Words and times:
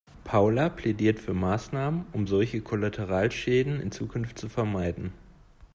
Paula 0.23 0.69
plädiert 0.71 1.19
für 1.19 1.35
Maßnahmen, 1.35 2.07
um 2.11 2.25
solche 2.25 2.61
Kollateralschäden 2.61 3.79
in 3.79 3.91
Zukunft 3.91 4.39
zu 4.39 4.49
vermeiden. 4.49 5.13